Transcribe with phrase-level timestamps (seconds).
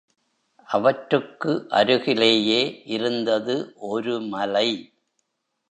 [0.69, 2.81] அவற்றுக்கு அருகிலேயே
[2.85, 3.73] இருந்தது
[3.75, 4.67] ஒரு மலை.